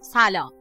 سلام. 0.00 0.52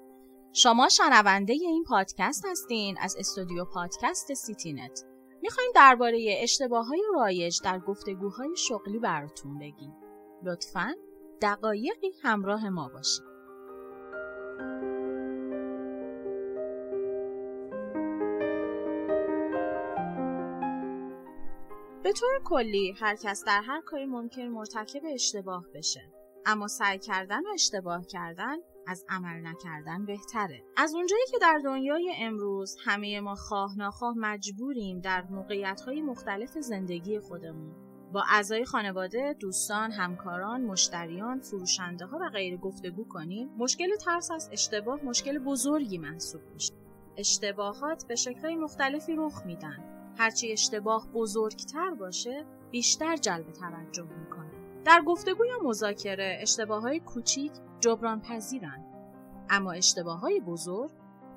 شما 0.53 0.89
شنونده 0.89 1.53
این 1.53 1.83
پادکست 1.83 2.45
هستین 2.45 2.97
از 2.99 3.15
استودیو 3.19 3.65
پادکست 3.65 4.33
سیتی 4.33 4.73
نت 4.73 4.99
می‌خوایم 5.41 5.71
درباره 5.75 6.37
اشتباه 6.41 6.85
های 6.85 7.03
رایج 7.15 7.61
در 7.63 7.79
گفتگوهای 7.79 8.55
شغلی 8.55 8.99
براتون 8.99 9.59
بگیم. 9.59 9.93
لطفا 10.43 10.93
دقایقی 11.41 12.11
همراه 12.23 12.69
ما 12.69 12.89
باشید. 12.89 13.34
به 22.05 22.13
طور 22.13 22.41
کلی 22.43 22.95
هر 22.99 23.15
کس 23.15 23.43
در 23.45 23.61
هر 23.61 23.81
کاری 23.81 24.05
ممکن 24.05 24.41
مرتکب 24.41 25.01
اشتباه 25.13 25.65
بشه. 25.75 26.01
اما 26.45 26.67
سعی 26.67 26.99
کردن 26.99 27.39
و 27.39 27.49
اشتباه 27.53 28.05
کردن 28.05 28.55
از 28.87 29.05
عمل 29.09 29.47
نکردن 29.47 30.05
بهتره. 30.05 30.63
از 30.77 30.95
اونجایی 30.95 31.23
که 31.31 31.37
در 31.41 31.61
دنیای 31.63 32.13
امروز 32.17 32.77
همه 32.85 33.19
ما 33.19 33.35
خواه 33.35 33.77
ناخواه 33.77 34.13
مجبوریم 34.17 34.99
در 34.99 35.21
موقعیت 35.21 35.81
مختلف 35.87 36.49
زندگی 36.49 37.19
خودمون 37.19 37.75
با 38.13 38.23
اعضای 38.29 38.65
خانواده، 38.65 39.35
دوستان، 39.39 39.91
همکاران، 39.91 40.61
مشتریان، 40.61 41.39
فروشنده 41.39 42.05
ها 42.05 42.17
و 42.21 42.29
غیر 42.29 42.57
گفتگو 42.57 43.07
کنیم 43.07 43.49
مشکل 43.57 43.95
ترس 44.05 44.31
از 44.31 44.49
اشتباه 44.51 45.05
مشکل 45.05 45.39
بزرگی 45.39 45.97
محسوب 45.97 46.41
میشه. 46.53 46.73
اشتباهات 47.17 48.07
به 48.07 48.15
شکلهای 48.15 48.55
مختلفی 48.55 49.15
رخ 49.15 49.45
میدن. 49.45 49.94
هرچی 50.17 50.51
اشتباه 50.51 51.07
بزرگتر 51.13 51.91
باشه 51.91 52.45
بیشتر 52.71 53.15
جلب 53.15 53.51
توجه 53.51 54.07
می‌کنه. 54.19 54.51
در 54.85 55.01
گفتگو 55.01 55.45
یا 55.45 55.59
مذاکره 55.63 56.37
اشتباه 56.41 56.81
های 56.81 56.99
کوچیک 56.99 57.51
جبران 57.79 58.21
پذیرن 58.21 58.85
اما 59.49 59.71
اشتباه 59.71 60.19
های 60.19 60.39
بزرگ 60.39 60.91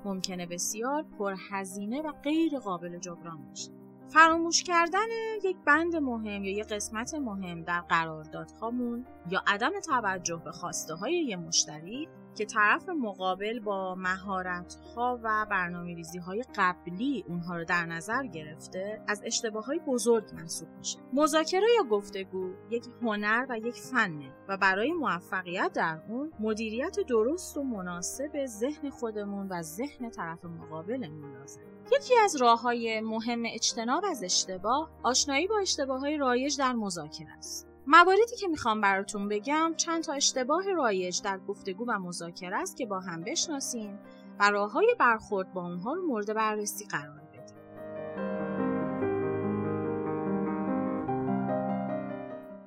ممکنه 0.05 0.45
بسیار 0.45 1.05
پرهزینه 1.19 2.01
و 2.01 2.11
غیر 2.11 2.59
قابل 2.59 2.99
جبران 2.99 3.45
باشه 3.45 3.71
فراموش 4.07 4.63
کردن 4.63 5.07
یک 5.43 5.57
بند 5.65 5.95
مهم 5.95 6.43
یا 6.43 6.51
یک 6.51 6.67
قسمت 6.67 7.13
مهم 7.13 7.63
در 7.63 7.81
قراردادهامون 7.81 9.05
یا 9.29 9.43
عدم 9.47 9.79
توجه 9.79 10.41
به 10.45 10.51
خواسته 10.51 10.93
های 10.93 11.13
یه 11.13 11.35
مشتری 11.35 12.09
که 12.39 12.45
طرف 12.45 12.89
مقابل 12.89 13.59
با 13.59 13.95
مهارت 13.95 14.77
ها 14.95 15.19
و 15.23 15.45
برنامه 15.51 15.95
ریزی 15.95 16.19
های 16.19 16.43
قبلی 16.55 17.25
اونها 17.27 17.57
رو 17.57 17.65
در 17.65 17.85
نظر 17.85 18.25
گرفته 18.25 19.01
از 19.07 19.21
اشتباه 19.25 19.65
های 19.65 19.79
بزرگ 19.87 20.23
محسوب 20.33 20.67
میشه. 20.77 20.99
مذاکره 21.13 21.67
یا 21.77 21.83
گفتگو 21.83 22.51
یک 22.69 22.85
هنر 23.01 23.45
و 23.49 23.57
یک 23.57 23.75
فنه 23.75 24.31
و 24.47 24.57
برای 24.57 24.91
موفقیت 24.91 25.71
در 25.73 25.99
اون 26.09 26.31
مدیریت 26.39 26.99
درست 26.99 27.57
و 27.57 27.63
مناسب 27.63 28.45
ذهن 28.45 28.89
خودمون 28.89 29.47
و 29.47 29.61
ذهن 29.61 30.09
طرف 30.09 30.45
مقابلمون 30.45 31.33
لازم 31.33 31.61
یکی 31.91 32.13
از 32.23 32.35
راه 32.35 32.61
های 32.61 33.01
مهم 33.01 33.43
اجتناب 33.45 34.03
از 34.05 34.23
اشتباه 34.23 34.89
آشنایی 35.03 35.47
با 35.47 35.59
اشتباه 35.59 35.99
های 35.99 36.17
رایج 36.17 36.57
در 36.57 36.73
مذاکره 36.73 37.31
است. 37.37 37.68
مواردی 37.91 38.35
که 38.39 38.47
می‌خوام 38.47 38.81
براتون 38.81 39.27
بگم 39.27 39.73
چند 39.77 40.03
تا 40.03 40.13
اشتباه 40.13 40.71
رایج 40.71 41.21
در 41.21 41.39
گفتگو 41.47 41.85
و 41.87 41.99
مذاکره 41.99 42.57
است 42.57 42.77
که 42.77 42.85
با 42.85 42.99
هم 42.99 43.23
بشناسیم 43.23 43.99
و 44.39 44.49
راه 44.49 44.71
های 44.71 44.95
برخورد 44.99 45.53
با 45.53 45.61
اونها 45.61 45.93
رو 45.93 46.07
مورد 46.07 46.33
بررسی 46.33 46.85
قرار 46.85 47.21
بدیم. 47.33 47.55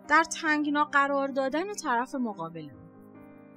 در 0.08 0.24
تنگنا 0.24 0.84
قرار 0.84 1.28
دادن 1.28 1.74
طرف 1.74 2.14
مقابل 2.14 2.68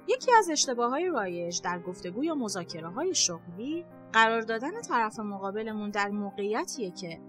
یکی 0.08 0.32
از 0.38 0.50
اشتباه 0.50 0.90
های 0.90 1.06
رایج 1.06 1.62
در 1.62 1.78
گفتگو 1.78 2.24
یا 2.24 2.34
مذاکره 2.34 2.88
های 2.88 3.14
شغلی 3.14 3.84
قرار 4.12 4.40
دادن 4.40 4.80
طرف 4.80 5.20
مقابلمون 5.20 5.90
در 5.90 6.08
موقعیتیه 6.08 6.90
که 6.90 7.20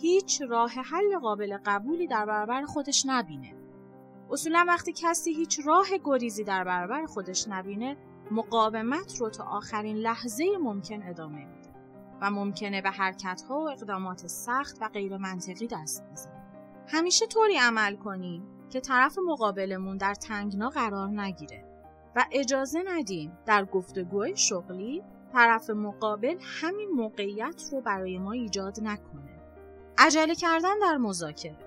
هیچ 0.00 0.42
راه 0.42 0.70
حل 0.70 1.18
قابل 1.18 1.58
قبولی 1.64 2.06
در 2.06 2.26
برابر 2.26 2.64
خودش 2.64 3.06
نبینه 3.06 3.55
اصولا 4.30 4.64
وقتی 4.68 4.92
کسی 4.92 5.34
هیچ 5.34 5.60
راه 5.64 5.86
گریزی 6.04 6.44
در 6.44 6.64
برابر 6.64 7.06
خودش 7.06 7.48
نبینه 7.48 7.96
مقاومت 8.30 9.16
رو 9.20 9.30
تا 9.30 9.44
آخرین 9.44 9.96
لحظه 9.96 10.44
ممکن 10.60 11.02
ادامه 11.02 11.44
میده 11.44 11.70
و 12.20 12.30
ممکنه 12.30 12.82
به 12.82 12.90
حرکت 12.90 13.42
ها 13.48 13.58
و 13.58 13.70
اقدامات 13.70 14.26
سخت 14.26 14.78
و 14.80 14.88
غیر 14.88 15.16
منطقی 15.16 15.66
دست 15.66 16.04
بزنه. 16.12 16.46
همیشه 16.88 17.26
طوری 17.26 17.56
عمل 17.56 17.96
کنیم 17.96 18.42
که 18.70 18.80
طرف 18.80 19.18
مقابلمون 19.26 19.96
در 19.96 20.14
تنگنا 20.14 20.68
قرار 20.68 21.08
نگیره 21.08 21.64
و 22.16 22.24
اجازه 22.32 22.82
ندیم 22.86 23.38
در 23.46 23.64
گفتگوهای 23.64 24.36
شغلی 24.36 25.02
طرف 25.32 25.70
مقابل 25.70 26.36
همین 26.40 26.90
موقعیت 26.90 27.62
رو 27.72 27.80
برای 27.80 28.18
ما 28.18 28.32
ایجاد 28.32 28.80
نکنه. 28.80 29.40
عجله 29.98 30.34
کردن 30.34 30.78
در 30.78 30.96
مذاکره. 30.96 31.66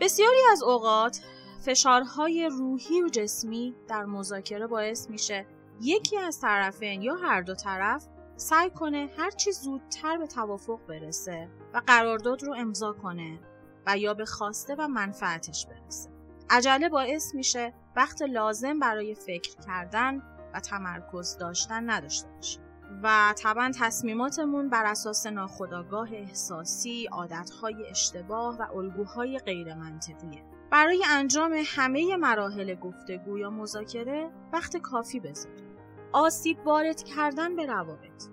بسیاری 0.00 0.38
از 0.52 0.62
اوقات 0.62 1.20
فشارهای 1.64 2.50
روحی 2.52 3.02
و 3.02 3.08
جسمی 3.08 3.74
در 3.88 4.04
مذاکره 4.04 4.66
باعث 4.66 5.10
میشه 5.10 5.46
یکی 5.80 6.18
از 6.18 6.40
طرفین 6.40 7.02
یا 7.02 7.14
هر 7.14 7.42
دو 7.42 7.54
طرف 7.54 8.06
سعی 8.36 8.70
کنه 8.70 9.08
هرچی 9.16 9.52
زودتر 9.52 10.18
به 10.18 10.26
توافق 10.26 10.80
برسه 10.88 11.48
و 11.74 11.82
قرارداد 11.86 12.42
رو 12.42 12.54
امضا 12.54 12.92
کنه 12.92 13.38
و 13.86 13.98
یا 13.98 14.14
به 14.14 14.24
خواسته 14.24 14.74
و 14.78 14.88
منفعتش 14.88 15.66
برسه. 15.66 16.10
عجله 16.50 16.88
باعث 16.88 17.34
میشه 17.34 17.74
وقت 17.96 18.22
لازم 18.22 18.78
برای 18.78 19.14
فکر 19.14 19.56
کردن 19.66 20.22
و 20.54 20.60
تمرکز 20.60 21.36
داشتن 21.38 21.90
نداشته 21.90 22.28
باشیم. 22.28 22.62
و 23.02 23.34
طبعا 23.36 23.72
تصمیماتمون 23.80 24.68
بر 24.68 24.84
اساس 24.84 25.26
ناخودآگاه 25.26 26.08
احساسی، 26.12 27.08
عادتهای 27.12 27.86
اشتباه 27.90 28.56
و 28.58 28.76
الگوهای 28.76 29.38
غیر 29.38 29.74
منطقیه. 29.74 30.42
برای 30.70 31.04
انجام 31.10 31.62
همه 31.66 32.16
مراحل 32.16 32.74
گفتگو 32.74 33.38
یا 33.38 33.50
مذاکره 33.50 34.30
وقت 34.52 34.76
کافی 34.76 35.20
بذارید. 35.20 35.68
آسیب 36.12 36.66
وارد 36.66 37.02
کردن 37.02 37.56
به 37.56 37.66
روابط 37.66 38.24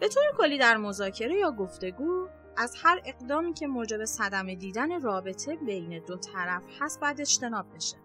به 0.00 0.08
طور 0.08 0.22
کلی 0.38 0.58
در 0.58 0.76
مذاکره 0.76 1.34
یا 1.34 1.52
گفتگو 1.52 2.28
از 2.56 2.76
هر 2.82 3.02
اقدامی 3.04 3.52
که 3.52 3.66
موجب 3.66 4.04
صدمه 4.04 4.54
دیدن 4.54 5.00
رابطه 5.00 5.56
بین 5.56 6.04
دو 6.04 6.16
طرف 6.16 6.62
هست 6.80 7.00
باید 7.00 7.20
اجتناب 7.20 7.74
بشه. 7.74 7.96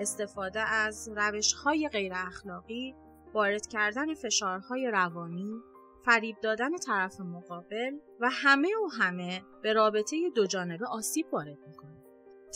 استفاده 0.00 0.60
از 0.60 1.08
روش 1.16 1.52
های 1.52 1.88
غیر 1.88 2.12
اخلاقی، 2.14 2.94
وارد 3.34 3.66
کردن 3.66 4.14
فشارهای 4.14 4.90
روانی، 4.90 5.60
فریب 6.04 6.36
دادن 6.42 6.76
طرف 6.76 7.20
مقابل 7.20 7.92
و 8.20 8.28
همه 8.32 8.68
و 8.68 8.88
همه 9.02 9.42
به 9.62 9.72
رابطه 9.72 10.30
دو 10.34 10.46
جانبه 10.46 10.86
آسیب 10.86 11.26
وارد 11.32 11.58
می‌کنه. 11.68 12.01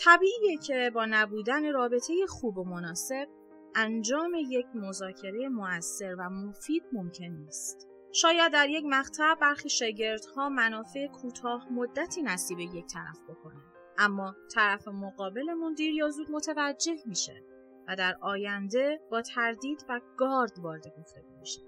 طبیعیه 0.04 0.58
که 0.66 0.90
با 0.94 1.06
نبودن 1.10 1.72
رابطه 1.72 2.14
خوب 2.28 2.58
و 2.58 2.64
مناسب 2.64 3.28
انجام 3.74 4.34
یک 4.48 4.66
مذاکره 4.74 5.48
موثر 5.48 6.14
و 6.18 6.30
مفید 6.30 6.82
ممکن 6.92 7.24
نیست. 7.24 7.88
شاید 8.12 8.52
در 8.52 8.68
یک 8.68 8.84
مقطع 8.88 9.34
برخی 9.34 9.68
شاگردها 9.68 10.48
منافع 10.48 11.06
کوتاه 11.06 11.72
مدتی 11.72 12.22
نصیب 12.22 12.58
یک 12.58 12.86
طرف 12.86 13.22
بکنه 13.28 13.60
اما 13.98 14.34
طرف 14.54 14.88
مقابلمون 14.88 15.74
دیر 15.74 15.94
یا 15.94 16.10
زود 16.10 16.30
متوجه 16.30 16.96
میشه 17.06 17.42
و 17.88 17.96
در 17.96 18.16
آینده 18.20 19.00
با 19.10 19.22
تردید 19.22 19.84
و 19.88 20.00
گارد 20.16 20.58
وارد 20.58 20.86
گفتگو 20.98 21.38
میشه 21.40 21.60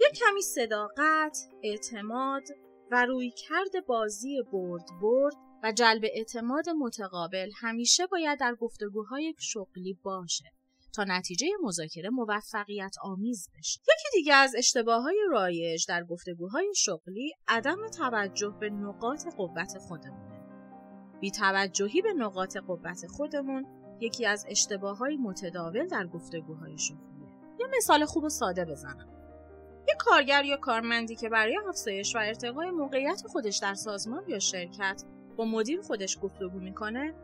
یک 0.00 0.18
کمی 0.18 0.42
صداقت، 0.42 1.38
اعتماد 1.62 2.42
و 2.90 3.06
روی 3.06 3.30
کرد 3.30 3.86
بازی 3.86 4.42
برد 4.52 4.86
برد 5.02 5.34
و 5.64 5.72
جلب 5.72 6.02
اعتماد 6.04 6.68
متقابل 6.68 7.50
همیشه 7.56 8.06
باید 8.06 8.40
در 8.40 8.54
گفتگوهای 8.54 9.34
شغلی 9.38 9.98
باشه 10.02 10.44
تا 10.94 11.04
نتیجه 11.04 11.46
مذاکره 11.62 12.10
موفقیت 12.10 12.96
آمیز 13.02 13.48
بشه. 13.58 13.80
یکی 13.80 14.08
دیگه 14.12 14.34
از 14.34 14.54
اشتباه 14.58 15.02
های 15.02 15.18
رایج 15.30 15.86
در 15.88 16.04
گفتگوهای 16.04 16.72
شغلی 16.76 17.32
عدم 17.48 17.88
توجه 17.88 18.54
به 18.60 18.70
نقاط 18.70 19.26
قوت 19.36 19.78
خودمونه. 19.78 20.34
بی 21.20 21.30
توجهی 21.30 22.02
به 22.02 22.12
نقاط 22.12 22.56
قوت 22.56 23.06
خودمون 23.06 23.66
یکی 24.00 24.26
از 24.26 24.46
اشتباه 24.48 24.98
های 24.98 25.16
متداول 25.16 25.88
در 25.88 26.06
گفتگوهای 26.06 26.78
شغلیه. 26.78 27.28
یه 27.60 27.66
مثال 27.76 28.04
خوب 28.04 28.24
و 28.24 28.28
ساده 28.28 28.64
بزنم. 28.64 29.08
یک 29.88 29.96
کارگر 29.98 30.44
یا 30.44 30.56
کارمندی 30.56 31.16
که 31.16 31.28
برای 31.28 31.58
افزایش 31.68 32.16
و 32.16 32.18
ارتقای 32.18 32.70
موقعیت 32.70 33.22
خودش 33.26 33.58
در 33.58 33.74
سازمان 33.74 34.24
یا 34.28 34.38
شرکت 34.38 35.04
با 35.36 35.44
مدیر 35.44 35.80
خودش 35.80 36.18
گفتگو 36.22 36.60
می‌کنه 36.60 37.14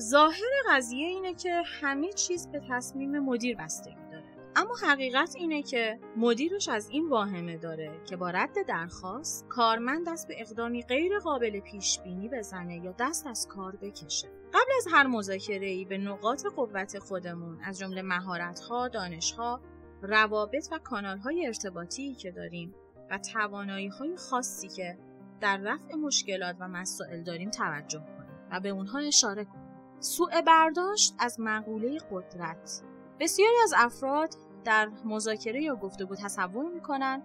ظاهر 0.00 0.50
قضیه 0.70 1.06
اینه 1.06 1.34
که 1.34 1.62
همه 1.80 2.12
چیز 2.12 2.48
به 2.48 2.62
تصمیم 2.70 3.18
مدیر 3.18 3.56
بستگی 3.56 3.94
داره 4.10 4.24
اما 4.56 4.74
حقیقت 4.82 5.36
اینه 5.36 5.62
که 5.62 5.98
مدیرش 6.16 6.68
از 6.68 6.88
این 6.90 7.08
واهمه 7.08 7.56
داره 7.56 8.00
که 8.04 8.16
با 8.16 8.30
رد 8.30 8.66
درخواست 8.68 9.48
کارمند 9.48 10.08
دست 10.08 10.28
به 10.28 10.34
اقدامی 10.38 10.82
غیر 10.82 11.18
قابل 11.18 11.60
پیش 11.60 12.00
بینی 12.00 12.28
بزنه 12.28 12.76
یا 12.76 12.94
دست 12.98 13.26
از 13.26 13.48
کار 13.48 13.76
بکشه. 13.76 14.28
قبل 14.28 14.70
از 14.76 14.86
هر 14.92 15.06
مذاکره 15.06 15.66
ای 15.66 15.84
به 15.84 15.98
نقاط 15.98 16.46
قوت 16.46 16.98
خودمون 16.98 17.58
از 17.64 17.78
جمله 17.78 18.02
مهارت‌ها، 18.02 18.88
دانش‌ها، 18.88 19.60
روابط 20.02 20.68
و 20.72 20.78
کانال‌های 20.78 21.46
ارتباطی 21.46 22.14
که 22.14 22.30
داریم 22.30 22.74
و 23.10 23.18
توانایی‌های 23.18 24.16
خاصی 24.16 24.68
که 24.68 24.98
در 25.40 25.56
رفع 25.56 25.94
مشکلات 25.94 26.56
و 26.60 26.68
مسائل 26.68 27.22
داریم 27.22 27.50
توجه 27.50 27.98
کنیم 27.98 28.48
و 28.50 28.60
به 28.60 28.68
اونها 28.68 28.98
اشاره 28.98 29.44
کنیم. 29.44 29.66
سوء 30.00 30.40
برداشت 30.46 31.14
از 31.18 31.40
مقوله 31.40 31.98
قدرت. 32.10 32.82
بسیاری 33.20 33.56
از 33.64 33.74
افراد 33.76 34.34
در 34.64 34.90
مذاکره 35.04 35.62
یا 35.62 35.76
گفتگو 35.76 36.14
تصور 36.14 36.72
می‌کنن 36.74 37.22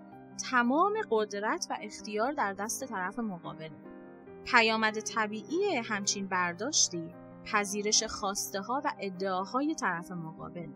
تمام 0.51 0.93
قدرت 1.09 1.67
و 1.69 1.77
اختیار 1.81 2.31
در 2.31 2.53
دست 2.53 2.85
طرف 2.85 3.19
مقابل. 3.19 3.69
پیامد 4.45 4.99
طبیعی 4.99 5.75
همچین 5.75 6.27
برداشتی 6.27 7.13
پذیرش 7.45 8.03
خواسته 8.03 8.61
ها 8.61 8.81
و 8.85 8.93
ادعاهای 8.99 9.75
طرف 9.75 10.11
مقابل. 10.11 10.69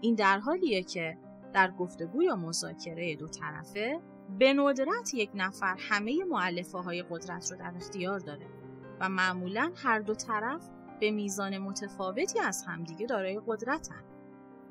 این 0.00 0.14
در 0.14 0.38
حالیه 0.38 0.82
که 0.82 1.18
در 1.52 1.70
گفتگو 1.70 2.22
یا 2.22 2.36
مذاکره 2.36 3.16
دو 3.16 3.28
طرفه 3.28 4.00
به 4.38 4.52
ندرت 4.52 5.14
یک 5.14 5.30
نفر 5.34 5.76
همه 5.78 6.24
معلفه 6.24 6.78
های 6.78 7.02
قدرت 7.02 7.52
رو 7.52 7.58
در 7.58 7.72
اختیار 7.76 8.18
داره 8.18 8.46
و 9.00 9.08
معمولا 9.08 9.72
هر 9.76 9.98
دو 9.98 10.14
طرف 10.14 10.70
به 11.00 11.10
میزان 11.10 11.58
متفاوتی 11.58 12.40
از 12.40 12.64
همدیگه 12.66 13.06
دارای 13.06 13.40
قدرتن 13.46 14.04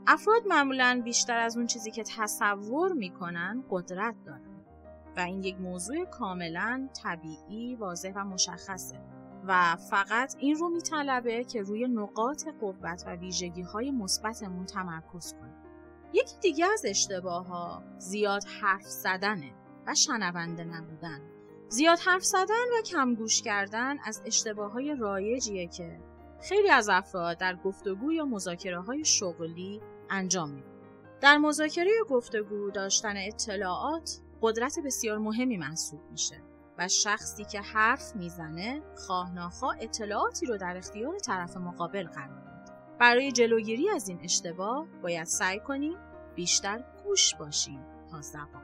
افراد 0.07 0.47
معمولا 0.47 1.01
بیشتر 1.03 1.39
از 1.39 1.57
اون 1.57 1.67
چیزی 1.67 1.91
که 1.91 2.03
تصور 2.03 2.93
می‌کنن 2.93 3.63
قدرت 3.69 4.15
دارن 4.25 4.53
و 5.17 5.19
این 5.19 5.43
یک 5.43 5.61
موضوع 5.61 6.05
کاملا 6.05 6.89
طبیعی، 7.03 7.75
واضح 7.75 8.13
و 8.15 8.23
مشخصه 8.23 8.99
و 9.47 9.75
فقط 9.75 10.35
این 10.39 10.55
رو 10.55 10.69
میطلبه 10.69 11.43
که 11.43 11.61
روی 11.61 11.87
نقاط 11.87 12.47
قوت 12.61 13.03
و 13.07 13.15
ویژگی 13.15 13.61
های 13.61 13.91
مثبتمون 13.91 14.65
تمرکز 14.65 15.33
کنیم. 15.33 15.42
یکی 16.13 16.35
دیگه 16.41 16.65
از 16.65 16.85
اشتباه 16.85 17.47
ها 17.47 17.83
زیاد 17.97 18.43
حرف 18.61 18.85
زدنه 18.85 19.53
و 19.87 19.95
شنونده 19.95 20.63
نبودن. 20.63 21.21
زیاد 21.69 21.99
حرف 21.99 22.23
زدن 22.23 22.79
و 22.79 22.81
کم 22.81 23.15
گوش 23.15 23.41
کردن 23.41 23.97
از 24.05 24.21
اشتباه 24.25 24.71
های 24.71 24.95
رایجیه 24.95 25.67
که 25.67 25.99
خیلی 26.41 26.69
از 26.69 26.89
افراد 26.89 27.37
در 27.37 27.55
گفتگو 27.55 28.11
یا 28.11 28.25
مذاکره 28.25 28.81
های 28.81 29.05
شغلی 29.05 29.81
انجام 30.09 30.49
میده. 30.49 30.67
در 31.21 31.37
مذاکره 31.37 31.91
گفتگو 32.09 32.71
داشتن 32.71 33.13
اطلاعات 33.17 34.19
قدرت 34.41 34.79
بسیار 34.85 35.17
مهمی 35.17 35.57
محسوب 35.57 36.01
میشه 36.11 36.41
و 36.77 36.87
شخصی 36.87 37.45
که 37.45 37.61
حرف 37.61 38.15
می‌زنه 38.15 38.81
خواه 39.07 39.33
ناخواه 39.33 39.75
اطلاعاتی 39.79 40.45
رو 40.45 40.57
در 40.57 40.77
اختیار 40.77 41.19
طرف 41.19 41.57
مقابل 41.57 42.07
قرار 42.07 42.39
میده. 42.39 42.52
برای 42.99 43.31
جلوگیری 43.31 43.89
از 43.89 44.09
این 44.09 44.19
اشتباه 44.23 44.87
باید 45.01 45.27
سعی 45.27 45.59
کنیم 45.59 45.97
بیشتر 46.35 46.83
گوش 47.03 47.35
باشیم 47.35 47.79
تا 48.11 48.21
زبان. 48.21 48.63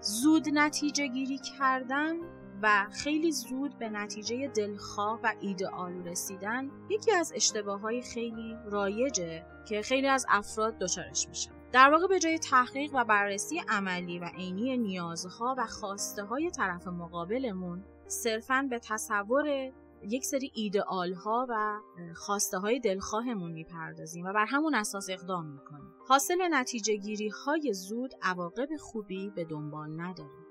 زود 0.00 0.48
نتیجه 0.52 1.06
گیری 1.06 1.38
کردن 1.38 2.16
و 2.62 2.86
خیلی 2.92 3.32
زود 3.32 3.78
به 3.78 3.88
نتیجه 3.88 4.48
دلخواه 4.48 5.20
و 5.22 5.32
ایدئال 5.40 6.08
رسیدن 6.08 6.70
یکی 6.90 7.12
از 7.12 7.32
اشتباه 7.34 7.80
های 7.80 8.02
خیلی 8.02 8.56
رایجه 8.66 9.44
که 9.68 9.82
خیلی 9.82 10.06
از 10.06 10.26
افراد 10.28 10.78
دچارش 10.78 11.28
میشن 11.28 11.50
در 11.72 11.90
واقع 11.90 12.06
به 12.06 12.18
جای 12.18 12.38
تحقیق 12.38 12.90
و 12.94 13.04
بررسی 13.04 13.62
عملی 13.68 14.18
و 14.18 14.24
عینی 14.24 14.76
نیازها 14.76 15.54
و 15.58 15.66
خواسته 15.66 16.24
های 16.24 16.50
طرف 16.50 16.86
مقابلمون 16.86 17.84
صرفا 18.06 18.66
به 18.70 18.78
تصور 18.78 19.72
یک 20.08 20.24
سری 20.24 20.52
ایدئال 20.54 21.12
ها 21.12 21.46
و 21.48 21.80
خواسته 22.14 22.58
های 22.58 22.80
دلخواهمون 22.80 23.52
می‌پردازیم 23.52 24.26
و 24.26 24.32
بر 24.32 24.46
همون 24.48 24.74
اساس 24.74 25.10
اقدام 25.10 25.46
می‌کنیم 25.46 25.94
حاصل 26.08 26.48
نتیجه 26.50 26.96
گیری 26.96 27.28
های 27.28 27.72
زود 27.72 28.14
عواقب 28.22 28.76
خوبی 28.76 29.30
به 29.30 29.44
دنبال 29.44 30.00
نداره 30.00 30.50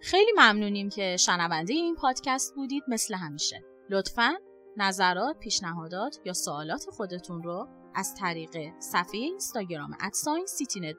خیلی 0.00 0.32
ممنونیم 0.32 0.88
که 0.88 1.16
شنونده 1.16 1.74
این 1.74 1.94
پادکست 1.94 2.54
بودید 2.54 2.82
مثل 2.88 3.14
همیشه. 3.14 3.64
لطفا 3.90 4.34
نظرات، 4.76 5.38
پیشنهادات 5.38 6.18
یا 6.24 6.32
سوالات 6.32 6.90
خودتون 6.90 7.42
رو 7.42 7.68
از 7.94 8.14
طریق 8.14 8.78
صفحه 8.78 9.20
اینستاگرام 9.20 9.96
at 10.00 10.15
sign 10.15 10.46
سیتینت 10.46 10.96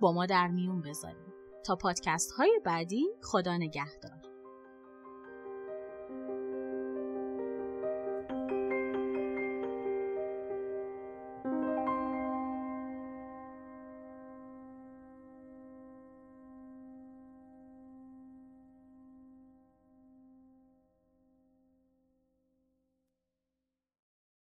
با 0.00 0.12
ما 0.12 0.26
در 0.26 0.48
میون 0.48 0.82
بذارید. 0.82 1.34
تا 1.64 1.76
پادکست 1.76 2.32
های 2.32 2.60
بعدی 2.64 3.06
خدا 3.22 3.56
نگهدار. 3.56 4.25